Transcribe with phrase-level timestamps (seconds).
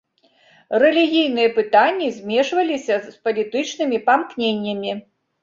[0.83, 4.91] Рэлігійныя пытанні змешваліся з палітычнымі памкненнямі.